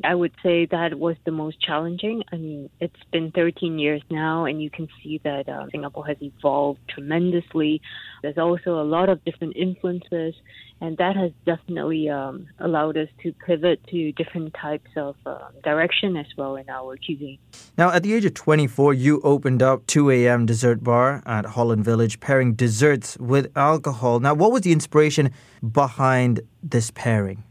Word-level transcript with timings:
I 0.04 0.14
would 0.14 0.32
say 0.42 0.66
that 0.66 0.98
was 0.98 1.16
the 1.24 1.30
most 1.30 1.60
challenging. 1.60 2.22
I 2.32 2.36
mean, 2.36 2.70
it's 2.80 3.02
been 3.12 3.30
13 3.30 3.78
years 3.78 4.02
now, 4.10 4.46
and 4.46 4.62
you 4.62 4.70
can 4.70 4.88
see 5.02 5.20
that 5.22 5.48
uh, 5.48 5.66
Singapore 5.70 6.06
has 6.06 6.16
evolved 6.20 6.80
tremendously. 6.88 7.80
There's 8.22 8.38
also 8.38 8.80
a 8.80 8.84
lot 8.84 9.08
of 9.08 9.22
different 9.24 9.56
influences, 9.56 10.34
and 10.80 10.96
that 10.96 11.14
has 11.16 11.30
definitely 11.44 12.08
um, 12.08 12.46
allowed 12.58 12.96
us 12.96 13.08
to 13.22 13.32
pivot 13.46 13.86
to 13.88 14.12
different 14.12 14.54
types 14.54 14.90
of 14.96 15.14
uh, 15.26 15.48
direction 15.62 16.16
as 16.16 16.26
well 16.36 16.56
in 16.56 16.68
our 16.70 16.96
cuisine. 16.96 17.38
Now, 17.76 17.90
at 17.90 18.02
the 18.02 18.14
age 18.14 18.24
of 18.24 18.34
24, 18.34 18.94
you 18.94 19.20
opened 19.22 19.62
up 19.62 19.86
2 19.86 20.10
a.m. 20.10 20.46
Dessert 20.46 20.82
Bar 20.82 21.22
at 21.26 21.44
Holland 21.44 21.84
Village, 21.84 22.18
pairing 22.18 22.54
desserts 22.54 23.18
with 23.18 23.50
alcohol. 23.56 24.20
Now, 24.20 24.34
what 24.34 24.52
was 24.52 24.62
the 24.62 24.72
inspiration 24.72 25.30
behind 25.70 26.40
this 26.62 26.90
pairing? 26.90 27.44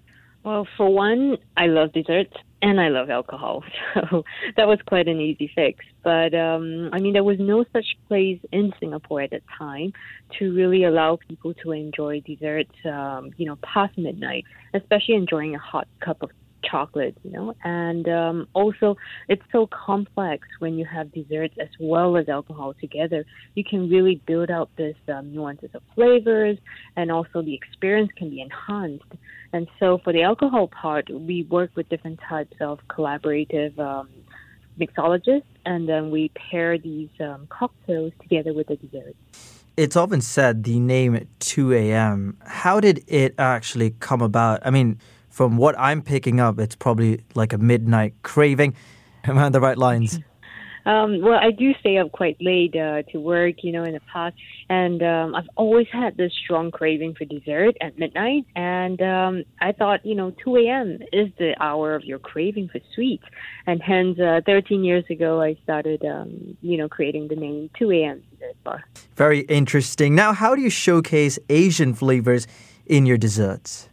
Well, 0.44 0.68
for 0.76 0.92
one, 0.92 1.38
I 1.56 1.68
love 1.68 1.94
desserts 1.94 2.34
and 2.64 2.80
I 2.80 2.90
love 2.90 3.10
alcohol, 3.10 3.64
so 3.94 4.24
that 4.58 4.68
was 4.68 4.80
quite 4.88 5.08
an 5.08 5.20
easy 5.20 5.52
fix. 5.54 5.86
But 6.04 6.34
um, 6.34 6.90
I 6.94 7.00
mean, 7.00 7.14
there 7.14 7.24
was 7.24 7.38
no 7.40 7.64
such 7.74 7.86
place 8.08 8.40
in 8.52 8.74
Singapore 8.80 9.22
at 9.22 9.32
the 9.32 9.42
time 9.58 9.94
to 10.40 10.54
really 10.54 10.84
allow 10.84 11.20
people 11.28 11.54
to 11.64 11.72
enjoy 11.72 12.22
desserts, 12.22 12.74
um, 12.86 13.32
you 13.38 13.46
know, 13.46 13.58
past 13.64 13.98
midnight, 13.98 14.46
especially 14.74 15.16
enjoying 15.16 15.56
a 15.56 15.60
hot 15.60 15.88
cup 16.00 16.24
of 16.24 16.32
chocolate, 16.64 17.18
you 17.24 17.32
know. 17.32 17.54
And 17.64 18.08
um, 18.08 18.48
also, 18.54 18.96
it's 19.28 19.42
so 19.52 19.68
complex 19.68 20.48
when 20.60 20.78
you 20.78 20.86
have 20.86 21.12
desserts 21.12 21.56
as 21.60 21.70
well 21.80 22.18
as 22.18 22.30
alcohol 22.30 22.74
together. 22.80 23.26
You 23.56 23.64
can 23.64 23.90
really 23.90 24.22
build 24.26 24.50
out 24.50 24.70
this 24.78 24.96
um, 25.08 25.34
nuances 25.34 25.70
of 25.74 25.82
flavors, 25.96 26.58
and 26.96 27.12
also 27.12 27.42
the 27.42 27.54
experience 27.54 28.12
can 28.16 28.30
be 28.30 28.42
enhanced. 28.42 29.12
And 29.54 29.68
so, 29.80 29.98
for 29.98 30.14
the 30.14 30.24
alcohol 30.24 30.68
part, 30.68 31.10
we 31.10 31.44
work 31.44 31.72
with 31.76 31.90
different 31.90 32.20
types 32.28 32.56
of 32.62 32.80
collaborative 32.88 33.78
um, 33.80 34.10
mixologists, 34.80 35.44
and 35.66 35.90
then 35.90 36.10
we 36.10 36.30
pair 36.30 36.78
these 36.78 37.10
um, 37.20 37.48
cocktails 37.50 38.14
together 38.22 38.54
with 38.54 38.68
the 38.68 38.78
desserts. 38.78 39.18
It's 39.78 39.96
often 39.96 40.22
said 40.22 40.64
the 40.64 40.80
name 40.80 41.28
2 41.40 41.74
a.m. 41.74 42.38
How 42.46 42.80
did 42.80 43.04
it 43.08 43.36
actually 43.38 43.92
come 44.00 44.22
about? 44.22 44.66
I 44.66 44.70
mean, 44.70 45.00
from 45.30 45.58
what 45.58 45.76
I'm 45.78 46.02
picking 46.02 46.40
up, 46.40 46.60
it's 46.60 46.76
probably 46.76 47.24
like 47.36 47.54
a 47.54 47.58
midnight 47.58 48.14
craving. 48.24 48.76
Am 49.24 49.38
I 49.38 49.44
on 49.44 49.52
the 49.52 49.62
right 49.62 49.78
lines? 49.78 50.20
Um, 50.86 51.22
well, 51.22 51.40
I 51.40 51.52
do 51.52 51.74
stay 51.80 51.98
up 51.98 52.12
quite 52.12 52.38
late 52.42 52.76
uh, 52.76 53.04
to 53.12 53.20
work, 53.20 53.64
you 53.64 53.72
know, 53.72 53.84
in 53.84 53.94
the 53.94 54.02
past, 54.12 54.36
and 54.70 55.02
um, 55.04 55.36
I've 55.36 55.50
always 55.56 55.88
had 55.92 56.18
this 56.18 56.32
strong 56.44 56.72
craving 56.72 57.16
for 57.16 57.26
dessert 57.26 57.76
at 57.82 57.98
midnight. 58.00 58.46
And 58.56 59.02
um, 59.02 59.44
I 59.60 59.72
thought, 59.72 60.06
you 60.06 60.16
know, 60.16 60.34
2 60.44 60.56
a.m. 60.58 61.00
is 61.14 61.30
the 61.38 61.54
hour 61.60 61.96
of 61.96 62.04
your 62.04 62.20
craving 62.20 62.70
for 62.70 62.80
sweets, 62.96 63.26
and 63.68 63.82
hence, 63.82 64.20
uh, 64.20 64.42
13 64.46 64.84
years 64.84 65.06
ago, 65.10 65.42
I 65.42 65.58
started, 65.64 66.04
um, 66.06 66.58
you 66.62 66.78
know, 66.78 66.90
creating 66.90 67.28
the 67.28 67.36
name 67.36 67.70
2 67.78 67.92
a.m. 67.92 68.24
Dessert 68.32 68.56
Bar. 68.64 68.84
Very 69.16 69.42
interesting. 69.42 70.16
Now, 70.16 70.34
how 70.34 70.56
do 70.56 70.62
you 70.62 70.70
showcase 70.70 71.38
Asian 71.50 71.94
flavors 71.94 72.48
in 72.86 73.06
your 73.06 73.18
desserts? 73.18 73.91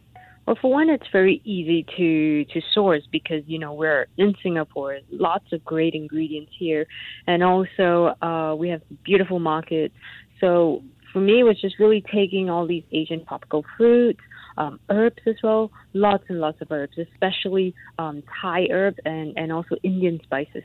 Well, 0.49 0.57
for 0.59 0.71
one, 0.71 0.89
it's 0.89 1.05
very 1.11 1.43
easy 1.45 1.85
to 1.95 2.43
to 2.45 2.61
source 2.73 3.03
because 3.11 3.43
you 3.45 3.59
know 3.59 3.71
we're 3.71 4.07
in 4.17 4.33
Singapore. 4.41 4.97
Lots 5.11 5.45
of 5.53 5.63
great 5.63 5.93
ingredients 5.93 6.51
here, 6.57 6.87
and 7.27 7.43
also 7.43 8.15
uh, 8.19 8.55
we 8.57 8.69
have 8.69 8.81
beautiful 9.03 9.37
markets. 9.37 9.93
So 10.39 10.81
for 11.13 11.19
me, 11.19 11.41
it 11.41 11.43
was 11.43 11.61
just 11.61 11.77
really 11.77 12.03
taking 12.11 12.49
all 12.49 12.65
these 12.65 12.83
Asian 12.91 13.23
tropical 13.27 13.63
fruits, 13.77 14.21
um, 14.57 14.79
herbs 14.89 15.21
as 15.27 15.35
well, 15.43 15.71
lots 15.93 16.23
and 16.29 16.39
lots 16.39 16.59
of 16.61 16.71
herbs, 16.71 16.97
especially 16.97 17.75
um, 17.99 18.23
Thai 18.41 18.69
herbs 18.71 18.97
and 19.05 19.37
and 19.37 19.51
also 19.51 19.75
Indian 19.83 20.19
spices. 20.23 20.63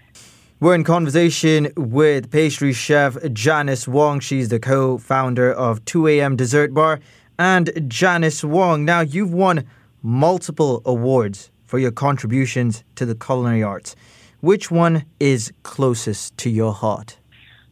We're 0.61 0.77
in 0.77 0.85
conversation 0.85 1.73
with 1.77 2.31
pastry 2.31 2.73
chef 2.73 3.19
Janice 3.35 3.87
Wong. 3.87 4.21
She's 4.21 4.49
the 4.49 4.59
co 4.59 4.97
founder 4.97 5.53
of 5.53 5.85
2am 5.85 6.39
Dessert 6.39 6.73
Bar 6.73 7.01
and 7.39 7.71
Janice 7.89 8.45
Wong. 8.45 8.85
Now, 8.85 9.01
you've 9.01 9.33
won 9.33 9.65
multiple 10.03 10.83
awards 10.85 11.51
for 11.67 11.79
your 11.79 11.91
contributions 11.91 12.85
to 12.97 13.07
the 13.07 13.15
culinary 13.15 13.63
arts. 13.63 13.97
Which 14.41 14.71
one 14.71 15.05
is 15.19 15.53
closest 15.63 16.37
to 16.39 16.51
your 16.51 16.73
heart? 16.73 17.19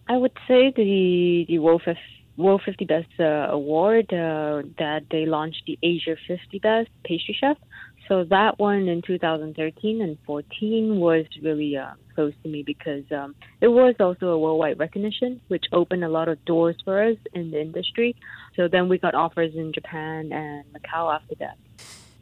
I 0.08 0.16
would 0.16 0.32
say 0.48 0.72
the 0.74 1.44
the 1.48 1.58
World, 1.58 1.82
World 2.36 2.62
50 2.64 2.84
Best 2.86 3.08
uh, 3.20 3.48
Award 3.50 4.12
uh, 4.12 4.62
that 4.78 5.02
they 5.10 5.26
launched 5.26 5.62
the 5.66 5.78
Asia 5.82 6.16
50 6.26 6.58
Best 6.58 6.90
Pastry 7.04 7.36
Chef. 7.38 7.56
So 8.08 8.24
that 8.24 8.58
one 8.58 8.88
in 8.88 9.00
2013 9.02 10.02
and 10.02 10.18
14 10.26 10.96
was 10.96 11.24
really 11.40 11.76
uh, 11.76 11.92
close 12.14 12.34
to 12.42 12.48
me 12.48 12.62
because 12.62 13.04
um, 13.12 13.34
it 13.60 13.68
was 13.68 13.94
also 14.00 14.28
a 14.28 14.38
worldwide 14.38 14.78
recognition, 14.78 15.40
which 15.48 15.66
opened 15.72 16.04
a 16.04 16.08
lot 16.08 16.28
of 16.28 16.44
doors 16.44 16.76
for 16.84 17.02
us 17.02 17.16
in 17.32 17.50
the 17.50 17.60
industry. 17.60 18.16
So 18.56 18.68
then 18.68 18.88
we 18.88 18.98
got 18.98 19.14
offers 19.14 19.54
in 19.54 19.72
Japan 19.72 20.32
and 20.32 20.64
Macau 20.72 21.14
after 21.14 21.34
that. 21.36 21.56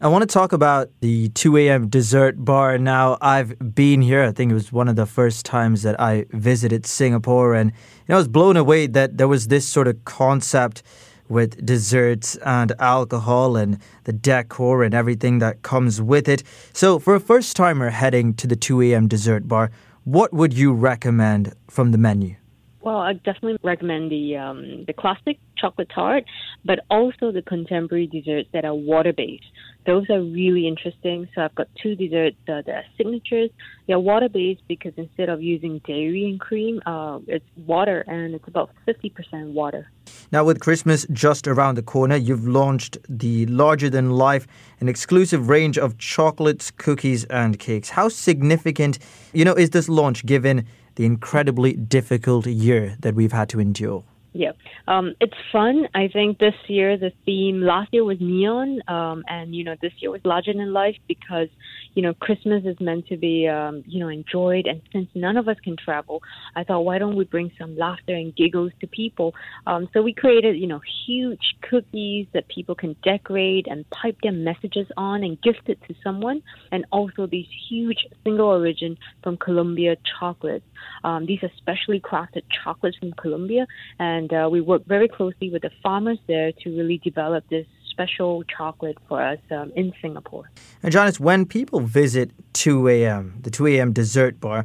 I 0.02 0.08
want 0.08 0.22
to 0.22 0.32
talk 0.32 0.52
about 0.54 0.88
the 1.00 1.28
2 1.30 1.58
a.m. 1.58 1.88
dessert 1.88 2.42
bar. 2.42 2.78
Now, 2.78 3.18
I've 3.20 3.74
been 3.74 4.00
here. 4.00 4.22
I 4.22 4.32
think 4.32 4.50
it 4.50 4.54
was 4.54 4.72
one 4.72 4.88
of 4.88 4.96
the 4.96 5.04
first 5.04 5.44
times 5.44 5.82
that 5.82 6.00
I 6.00 6.24
visited 6.30 6.86
Singapore, 6.86 7.54
and 7.54 7.70
you 7.70 8.04
know, 8.08 8.14
I 8.14 8.18
was 8.18 8.28
blown 8.28 8.56
away 8.56 8.86
that 8.86 9.18
there 9.18 9.28
was 9.28 9.48
this 9.48 9.66
sort 9.66 9.88
of 9.88 10.02
concept 10.06 10.82
with 11.28 11.64
desserts 11.64 12.36
and 12.36 12.72
alcohol 12.78 13.56
and 13.56 13.78
the 14.04 14.12
decor 14.12 14.82
and 14.82 14.94
everything 14.94 15.38
that 15.40 15.60
comes 15.60 16.00
with 16.00 16.28
it. 16.28 16.44
So, 16.72 16.98
for 16.98 17.14
a 17.14 17.20
first 17.20 17.54
timer 17.54 17.90
heading 17.90 18.32
to 18.34 18.46
the 18.46 18.56
2 18.56 18.80
a.m. 18.80 19.06
dessert 19.06 19.48
bar, 19.48 19.70
what 20.04 20.32
would 20.32 20.54
you 20.54 20.72
recommend 20.72 21.52
from 21.68 21.92
the 21.92 21.98
menu? 21.98 22.36
Well, 22.82 22.96
I 22.96 23.12
definitely 23.12 23.58
recommend 23.62 24.10
the 24.10 24.36
um, 24.38 24.84
the 24.86 24.94
classic 24.94 25.38
chocolate 25.58 25.90
tart, 25.94 26.24
but 26.64 26.80
also 26.88 27.30
the 27.30 27.42
contemporary 27.42 28.06
desserts 28.06 28.48
that 28.54 28.64
are 28.64 28.74
water 28.74 29.12
based. 29.12 29.44
Those 29.84 30.08
are 30.08 30.22
really 30.22 30.66
interesting. 30.66 31.28
So 31.34 31.42
I've 31.42 31.54
got 31.54 31.68
two 31.82 31.94
desserts 31.94 32.36
uh, 32.48 32.62
that 32.62 32.68
are 32.68 32.84
signatures. 32.96 33.50
They're 33.86 33.98
water 33.98 34.30
based 34.30 34.62
because 34.66 34.94
instead 34.96 35.28
of 35.28 35.42
using 35.42 35.80
dairy 35.86 36.24
and 36.24 36.40
cream, 36.40 36.80
uh, 36.86 37.18
it's 37.26 37.44
water, 37.66 38.02
and 38.06 38.34
it's 38.34 38.48
about 38.48 38.70
fifty 38.86 39.10
percent 39.10 39.48
water. 39.48 39.90
Now, 40.32 40.44
with 40.44 40.60
Christmas 40.60 41.06
just 41.12 41.46
around 41.46 41.74
the 41.74 41.82
corner, 41.82 42.16
you've 42.16 42.48
launched 42.48 42.96
the 43.08 43.44
larger 43.46 43.90
than 43.90 44.12
life 44.12 44.46
an 44.80 44.88
exclusive 44.88 45.50
range 45.50 45.76
of 45.76 45.98
chocolates, 45.98 46.70
cookies, 46.70 47.24
and 47.24 47.58
cakes. 47.58 47.90
How 47.90 48.08
significant, 48.08 48.98
you 49.34 49.44
know, 49.44 49.54
is 49.54 49.70
this 49.70 49.86
launch 49.86 50.24
given? 50.24 50.66
The 51.00 51.06
incredibly 51.06 51.72
difficult 51.72 52.46
year 52.46 52.94
that 53.00 53.14
we've 53.14 53.32
had 53.32 53.48
to 53.48 53.58
endure? 53.58 54.04
Yeah, 54.34 54.52
um, 54.86 55.14
it's 55.18 55.40
fun. 55.50 55.88
I 55.94 56.08
think 56.08 56.38
this 56.38 56.54
year 56.68 56.98
the 56.98 57.10
theme 57.24 57.62
last 57.62 57.88
year 57.94 58.04
was 58.04 58.18
neon, 58.20 58.82
um, 58.86 59.24
and 59.26 59.54
you 59.54 59.64
know 59.64 59.76
this 59.80 59.92
year 60.00 60.10
was 60.10 60.20
larger 60.24 60.52
than 60.52 60.74
life 60.74 60.96
because 61.08 61.48
you 61.94 62.02
know 62.02 62.14
Christmas 62.14 62.64
is 62.64 62.76
meant 62.80 63.06
to 63.08 63.16
be 63.16 63.48
um, 63.48 63.82
you 63.86 64.00
know 64.00 64.08
enjoyed, 64.08 64.66
and 64.66 64.80
since 64.92 65.08
none 65.14 65.36
of 65.36 65.48
us 65.48 65.56
can 65.62 65.76
travel, 65.76 66.22
I 66.56 66.64
thought 66.64 66.80
why 66.80 66.98
don't 66.98 67.16
we 67.16 67.24
bring 67.24 67.50
some 67.58 67.76
laughter 67.76 68.14
and 68.14 68.34
giggles 68.34 68.72
to 68.80 68.86
people? 68.86 69.34
Um, 69.66 69.88
so 69.92 70.02
we 70.02 70.12
created 70.12 70.56
you 70.56 70.66
know 70.66 70.80
huge 71.06 71.56
cookies 71.68 72.26
that 72.32 72.48
people 72.48 72.74
can 72.74 72.96
decorate 73.02 73.66
and 73.68 73.88
pipe 73.90 74.16
their 74.22 74.32
messages 74.32 74.86
on 74.96 75.22
and 75.24 75.40
gift 75.42 75.68
it 75.68 75.78
to 75.88 75.94
someone, 76.02 76.42
and 76.72 76.84
also 76.92 77.26
these 77.26 77.48
huge 77.68 78.06
single 78.24 78.48
origin 78.48 78.96
from 79.22 79.36
Colombia 79.36 79.96
chocolates. 80.18 80.64
Um, 81.04 81.26
these 81.26 81.42
are 81.42 81.50
specially 81.58 82.00
crafted 82.00 82.42
chocolates 82.64 82.96
from 82.98 83.12
Colombia 83.12 83.66
and 83.98 84.32
uh, 84.32 84.48
we 84.50 84.60
work 84.60 84.84
very 84.86 85.08
closely 85.08 85.50
with 85.50 85.62
the 85.62 85.70
farmers 85.82 86.18
there 86.26 86.52
to 86.52 86.70
really 86.70 86.98
develop 86.98 87.44
this 87.48 87.66
special 88.00 88.42
chocolate 88.44 88.96
for 89.08 89.22
us 89.22 89.38
um, 89.50 89.72
in 89.76 89.92
Singapore. 90.00 90.50
And 90.82 90.90
Janice, 90.90 91.20
when 91.20 91.44
people 91.44 91.80
visit 91.80 92.30
2 92.54 92.88
a.m., 92.88 93.36
the 93.42 93.50
2 93.50 93.66
a.m. 93.66 93.92
dessert 93.92 94.40
bar, 94.40 94.64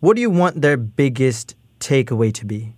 what 0.00 0.16
do 0.16 0.22
you 0.22 0.30
want 0.30 0.62
their 0.62 0.76
biggest 0.76 1.54
takeaway 1.78 2.32
to 2.34 2.44
be? 2.44 2.74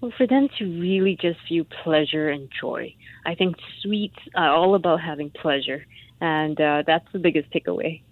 Well, 0.00 0.12
for 0.16 0.26
them 0.26 0.48
to 0.58 0.64
really 0.80 1.16
just 1.20 1.38
feel 1.48 1.64
pleasure 1.82 2.28
and 2.30 2.48
joy. 2.60 2.94
I 3.26 3.34
think 3.34 3.56
sweets 3.82 4.18
are 4.34 4.50
all 4.50 4.74
about 4.74 5.00
having 5.00 5.30
pleasure, 5.30 5.84
and 6.20 6.58
uh, 6.60 6.82
that's 6.86 7.06
the 7.12 7.18
biggest 7.18 7.50
takeaway. 7.52 8.02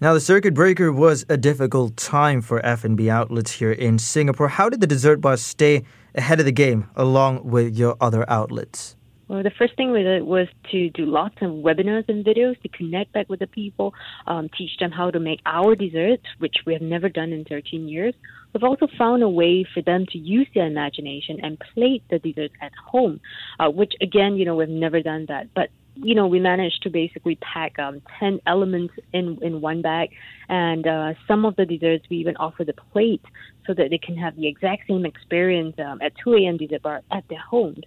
Now, 0.00 0.14
the 0.14 0.20
circuit 0.20 0.52
breaker 0.52 0.92
was 0.92 1.24
a 1.28 1.36
difficult 1.36 1.96
time 1.96 2.40
for 2.42 2.64
F&B 2.66 3.08
outlets 3.08 3.52
here 3.52 3.70
in 3.70 4.00
Singapore. 4.00 4.48
How 4.48 4.68
did 4.68 4.80
the 4.80 4.86
dessert 4.88 5.20
bar 5.20 5.36
stay 5.36 5.84
ahead 6.16 6.40
of 6.40 6.46
the 6.46 6.52
game 6.52 6.88
along 6.96 7.44
with 7.44 7.76
your 7.76 7.96
other 8.00 8.28
outlets? 8.28 8.96
Well, 9.32 9.42
the 9.42 9.50
first 9.58 9.74
thing 9.76 9.92
we 9.92 10.02
did 10.02 10.24
was 10.24 10.46
to 10.72 10.90
do 10.90 11.06
lots 11.06 11.36
of 11.40 11.52
webinars 11.52 12.06
and 12.06 12.22
videos 12.22 12.60
to 12.60 12.68
connect 12.68 13.14
back 13.14 13.30
with 13.30 13.40
the 13.40 13.46
people, 13.46 13.94
um, 14.26 14.50
teach 14.58 14.76
them 14.78 14.90
how 14.90 15.10
to 15.10 15.18
make 15.18 15.40
our 15.46 15.74
desserts, 15.74 16.24
which 16.38 16.56
we 16.66 16.74
have 16.74 16.82
never 16.82 17.08
done 17.08 17.32
in 17.32 17.46
13 17.46 17.88
years. 17.88 18.12
We've 18.52 18.62
also 18.62 18.88
found 18.98 19.22
a 19.22 19.30
way 19.30 19.64
for 19.72 19.80
them 19.80 20.04
to 20.12 20.18
use 20.18 20.46
their 20.54 20.66
imagination 20.66 21.38
and 21.42 21.58
plate 21.72 22.02
the 22.10 22.18
desserts 22.18 22.52
at 22.60 22.72
home, 22.74 23.22
uh, 23.58 23.70
which 23.70 23.94
again, 24.02 24.36
you 24.36 24.44
know, 24.44 24.54
we've 24.54 24.68
never 24.68 25.00
done 25.00 25.24
that. 25.30 25.46
But 25.54 25.70
you 25.94 26.14
know, 26.14 26.26
we 26.26 26.38
managed 26.38 26.82
to 26.82 26.90
basically 26.90 27.36
pack 27.36 27.78
um, 27.78 28.02
10 28.20 28.40
elements 28.46 28.92
in, 29.14 29.38
in 29.40 29.62
one 29.62 29.80
bag. 29.80 30.10
And 30.50 30.86
uh, 30.86 31.14
some 31.26 31.46
of 31.46 31.56
the 31.56 31.64
desserts, 31.64 32.04
we 32.10 32.18
even 32.18 32.36
offer 32.36 32.64
the 32.64 32.74
plate 32.74 33.24
so 33.66 33.72
that 33.72 33.88
they 33.88 33.98
can 33.98 34.16
have 34.16 34.36
the 34.36 34.46
exact 34.46 34.88
same 34.88 35.06
experience 35.06 35.74
um, 35.78 36.00
at 36.02 36.12
2 36.22 36.34
a.m. 36.34 36.58
dessert 36.58 36.82
bar 36.82 37.00
at 37.10 37.24
their 37.28 37.40
homes. 37.40 37.84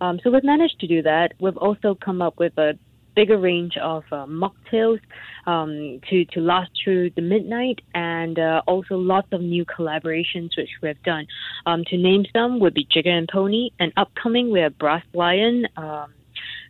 Um, 0.00 0.20
so 0.22 0.30
we've 0.30 0.44
managed 0.44 0.80
to 0.80 0.86
do 0.86 1.02
that. 1.02 1.34
We've 1.40 1.56
also 1.56 1.94
come 1.94 2.22
up 2.22 2.38
with 2.38 2.56
a 2.58 2.78
bigger 3.16 3.38
range 3.38 3.76
of 3.82 4.04
uh, 4.12 4.26
mocktails 4.26 5.00
um, 5.46 6.00
to 6.08 6.24
to 6.26 6.40
last 6.40 6.70
through 6.82 7.10
the 7.10 7.22
midnight, 7.22 7.80
and 7.94 8.38
uh, 8.38 8.62
also 8.66 8.96
lots 8.96 9.28
of 9.32 9.40
new 9.40 9.64
collaborations 9.64 10.50
which 10.56 10.70
we 10.80 10.88
have 10.88 11.02
done. 11.02 11.26
Um, 11.66 11.84
to 11.86 11.96
name 11.96 12.26
some 12.32 12.60
would 12.60 12.74
be 12.74 12.86
Jigger 12.86 13.10
and 13.10 13.28
Pony, 13.28 13.70
and 13.80 13.92
upcoming 13.96 14.52
we 14.52 14.60
have 14.60 14.78
Brass 14.78 15.04
Lion. 15.14 15.66
Um, 15.76 16.14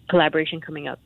collaboration 0.09 0.61
coming 0.61 0.89
up. 0.89 0.99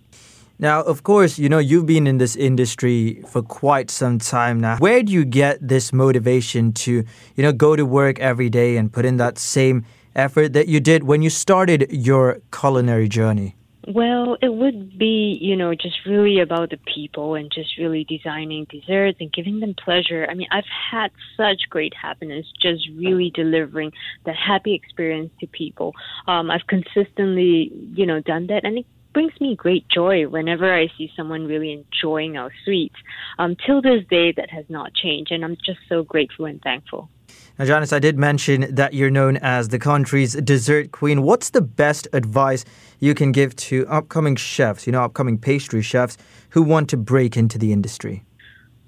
Now, 0.59 0.83
of 0.83 1.03
course, 1.03 1.41
you 1.41 1.49
know, 1.49 1.59
you've 1.59 1.87
been 1.87 2.07
in 2.07 2.19
this 2.19 2.37
industry 2.37 3.21
for 3.27 3.43
quite 3.43 3.91
some 3.91 4.21
time 4.21 4.61
now. 4.61 4.77
Where 4.79 5.03
do 5.03 5.13
you 5.13 5.25
get 5.25 5.67
this 5.67 5.93
motivation 5.93 6.73
to, 6.85 7.05
you 7.35 7.43
know, 7.43 7.53
go 7.53 7.75
to 7.75 7.85
work 7.85 8.21
every 8.21 8.49
day 8.49 8.77
and 8.77 8.93
put 8.93 9.05
in 9.05 9.17
that 9.17 9.39
same 9.39 9.85
effort 10.15 10.53
that 10.53 10.69
you 10.69 10.81
did 10.81 11.05
when 11.05 11.23
you 11.23 11.31
started 11.31 11.87
your 11.91 12.41
culinary 12.51 13.09
journey? 13.09 13.57
Well, 13.89 14.37
it 14.41 14.55
would 14.55 14.97
be, 14.97 15.37
you 15.41 15.57
know, 15.57 15.75
just 15.75 16.07
really 16.07 16.39
about 16.39 16.71
the 16.71 16.79
people 16.95 17.35
and 17.35 17.51
just 17.53 17.77
really 17.79 18.05
designing 18.05 18.65
desserts 18.71 19.19
and 19.21 19.33
giving 19.33 19.59
them 19.59 19.75
pleasure. 19.75 20.25
I 20.31 20.35
mean, 20.35 20.47
I've 20.53 20.71
had 20.91 21.11
such 21.37 21.63
great 21.69 21.93
happiness 21.95 22.47
just 22.61 22.89
really 22.95 23.33
delivering 23.35 23.93
that 24.25 24.37
happy 24.37 24.75
experience 24.75 25.33
to 25.41 25.49
people. 25.49 25.95
Um, 26.29 26.49
I've 26.49 26.67
consistently, 26.69 27.73
you 27.95 28.07
know, 28.07 28.21
done 28.21 28.47
that 28.49 28.65
and 28.65 28.79
it 28.79 28.87
brings 29.13 29.33
me 29.41 29.57
great 29.57 29.89
joy 29.89 30.29
whenever 30.29 30.73
I 30.73 30.89
see 30.97 31.11
someone 31.17 31.47
really 31.47 31.73
enjoying 31.73 32.37
our 32.37 32.51
sweets. 32.65 32.95
Um, 33.39 33.57
till 33.67 33.83
this 33.83 34.05
day, 34.09 34.33
that 34.33 34.51
has 34.51 34.65
not 34.69 34.95
changed, 34.95 35.33
and 35.33 35.45
I'm 35.45 35.57
just 35.57 35.81
so 35.89 36.03
grateful 36.03 36.47
and 36.47 36.61
thankful. 36.63 37.11
Now, 37.59 37.67
Janice, 37.67 37.93
I 37.93 37.99
did 37.99 38.19
mention 38.19 38.75
that 38.75 38.95
you're 38.95 39.11
known 39.11 39.37
as 39.37 39.69
the 39.69 39.79
country's 39.79 40.33
dessert 40.35 40.91
queen. 40.91 41.23
What's 41.23 41.51
the 41.51 41.61
best 41.61 42.09
advice 42.15 42.65
you 42.99 43.15
can 43.15 43.31
give 43.31 43.55
to 43.57 43.87
upcoming 43.89 44.37
chefs, 44.37 44.87
you 44.87 44.93
know, 44.93 45.03
upcoming 45.03 45.37
pastry 45.37 45.83
chefs 45.83 46.17
who 46.51 46.63
want 46.63 46.89
to 46.91 46.97
break 46.97 47.37
into 47.37 47.59
the 47.59 47.73
industry? 47.73 48.25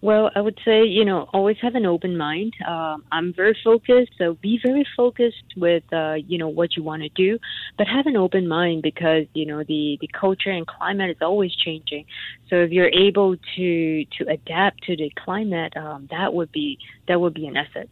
Well, 0.01 0.31
I 0.35 0.41
would 0.41 0.59
say, 0.65 0.85
you 0.85 1.05
know, 1.05 1.29
always 1.33 1.57
have 1.63 1.75
an 1.75 1.85
open 1.87 2.17
mind. 2.17 2.55
Uh, 2.67 2.99
I'm 3.13 3.33
very 3.35 3.57
focused, 3.63 4.13
so 4.19 4.35
be 4.35 4.59
very 4.63 4.87
focused 4.97 5.55
with, 5.57 5.85
uh, 5.93 6.15
you 6.27 6.37
know, 6.37 6.49
what 6.49 6.77
you 6.77 6.83
want 6.83 7.03
to 7.03 7.09
do, 7.11 7.39
but 7.77 7.87
have 7.87 8.07
an 8.07 8.17
open 8.17 8.47
mind 8.49 8.83
because, 8.83 9.27
you 9.35 9.47
know, 9.47 9.63
the, 9.63 9.99
the 10.01 10.09
culture 10.09 10.51
and 10.51 10.67
climate 10.67 11.11
is 11.11 11.23
always 11.23 11.55
changing. 11.55 12.05
So 12.51 12.57
if 12.57 12.71
you're 12.71 12.89
able 12.89 13.37
to, 13.57 14.05
to 14.05 14.29
adapt 14.29 14.85
to 14.85 14.97
the 14.97 15.11
climate, 15.17 15.75
um, 15.77 16.09
that 16.11 16.35
would 16.35 16.53
be, 16.53 16.79
that 17.09 17.21
would 17.21 17.35
be 17.35 17.47
an 17.47 17.57
asset. 17.57 17.89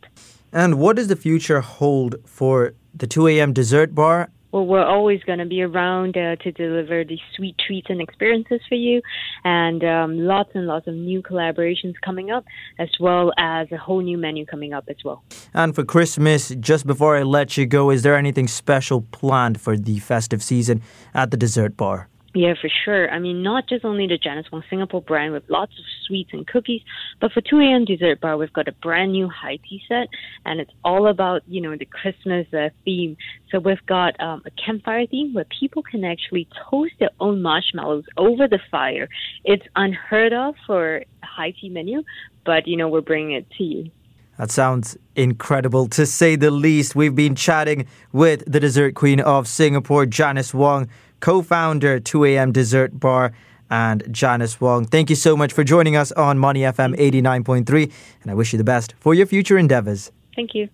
And 0.52 0.78
what 0.78 0.96
does 0.96 1.08
the 1.08 1.16
future 1.16 1.60
hold 1.60 2.16
for 2.26 2.74
the 2.94 3.06
2 3.06 3.26
a.m. 3.28 3.52
dessert 3.52 3.94
bar 3.94 4.30
well, 4.52 4.66
we're 4.66 4.84
always 4.84 5.22
going 5.24 5.38
to 5.38 5.46
be 5.46 5.62
around 5.62 6.14
uh, 6.14 6.36
to 6.36 6.52
deliver 6.52 7.04
these 7.04 7.20
sweet 7.34 7.56
treats 7.66 7.86
and 7.88 8.02
experiences 8.02 8.60
for 8.68 8.74
you, 8.74 9.00
and 9.44 9.82
um, 9.82 10.18
lots 10.18 10.50
and 10.54 10.66
lots 10.66 10.86
of 10.86 10.94
new 10.94 11.22
collaborations 11.22 11.94
coming 12.04 12.30
up, 12.30 12.44
as 12.78 12.90
well 13.00 13.32
as 13.38 13.72
a 13.72 13.78
whole 13.78 14.02
new 14.02 14.18
menu 14.18 14.44
coming 14.44 14.74
up 14.74 14.84
as 14.88 14.96
well. 15.04 15.24
And 15.54 15.74
for 15.74 15.84
Christmas, 15.84 16.50
just 16.60 16.86
before 16.86 17.16
I 17.16 17.22
let 17.22 17.56
you 17.56 17.64
go, 17.64 17.90
is 17.90 18.02
there 18.02 18.14
anything 18.14 18.46
special 18.46 19.00
planned 19.00 19.58
for 19.58 19.78
the 19.78 19.98
festive 20.00 20.42
season 20.42 20.82
at 21.14 21.30
the 21.30 21.38
dessert 21.38 21.74
bar? 21.74 22.08
Yeah, 22.34 22.54
for 22.58 22.70
sure. 22.84 23.10
I 23.10 23.18
mean, 23.18 23.42
not 23.42 23.68
just 23.68 23.84
only 23.84 24.06
the 24.06 24.16
Janice 24.16 24.46
Wong 24.50 24.62
Singapore 24.70 25.02
brand 25.02 25.34
with 25.34 25.42
lots 25.50 25.72
of 25.72 25.84
sweets 26.06 26.30
and 26.32 26.46
cookies, 26.46 26.80
but 27.20 27.30
for 27.30 27.42
2 27.42 27.58
a.m. 27.58 27.84
dessert 27.84 28.22
bar, 28.22 28.38
we've 28.38 28.52
got 28.52 28.68
a 28.68 28.72
brand 28.72 29.12
new 29.12 29.28
high 29.28 29.58
tea 29.68 29.82
set, 29.86 30.08
and 30.46 30.58
it's 30.58 30.70
all 30.82 31.08
about, 31.08 31.42
you 31.46 31.60
know, 31.60 31.76
the 31.76 31.84
Christmas 31.84 32.46
uh, 32.54 32.70
theme. 32.86 33.18
So 33.50 33.58
we've 33.58 33.84
got 33.84 34.18
um, 34.18 34.42
a 34.46 34.50
campfire 34.52 35.06
theme 35.06 35.34
where 35.34 35.44
people 35.60 35.82
can 35.82 36.04
actually 36.04 36.48
toast 36.70 36.94
their 36.98 37.10
own 37.20 37.42
marshmallows 37.42 38.04
over 38.16 38.48
the 38.48 38.60
fire. 38.70 39.08
It's 39.44 39.66
unheard 39.76 40.32
of 40.32 40.54
for 40.66 40.98
a 41.22 41.26
high 41.26 41.52
tea 41.60 41.68
menu, 41.68 42.02
but, 42.46 42.66
you 42.66 42.78
know, 42.78 42.88
we're 42.88 43.02
bringing 43.02 43.32
it 43.32 43.46
to 43.58 43.64
you. 43.64 43.90
That 44.38 44.50
sounds 44.50 44.96
incredible 45.14 45.86
to 45.88 46.06
say 46.06 46.36
the 46.36 46.50
least. 46.50 46.96
We've 46.96 47.14
been 47.14 47.34
chatting 47.34 47.86
with 48.10 48.50
the 48.50 48.58
dessert 48.58 48.94
queen 48.94 49.20
of 49.20 49.46
Singapore, 49.46 50.06
Janice 50.06 50.54
Wong 50.54 50.88
co 51.22 51.40
founder 51.40 51.98
2am 52.00 52.52
Dessert 52.52 53.00
Bar, 53.00 53.32
and 53.70 54.04
Janice 54.10 54.60
Wong. 54.60 54.84
Thank 54.84 55.08
you 55.08 55.16
so 55.16 55.34
much 55.34 55.54
for 55.54 55.64
joining 55.64 55.96
us 55.96 56.12
on 56.12 56.38
Money 56.38 56.60
FM 56.60 56.94
89.3, 56.98 57.90
and 58.20 58.30
I 58.30 58.34
wish 58.34 58.52
you 58.52 58.58
the 58.58 58.64
best 58.64 58.94
for 59.00 59.14
your 59.14 59.24
future 59.24 59.56
endeavors. 59.56 60.12
Thank 60.36 60.54
you. 60.54 60.68